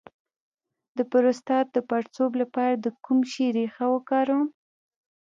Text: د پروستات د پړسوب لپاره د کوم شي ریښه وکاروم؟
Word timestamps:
د 0.97 0.99
پروستات 1.11 1.65
د 1.71 1.77
پړسوب 1.89 2.31
لپاره 2.41 2.73
د 2.77 2.85
کوم 3.05 3.19
شي 3.31 3.45
ریښه 3.57 3.85
وکاروم؟ 3.93 4.47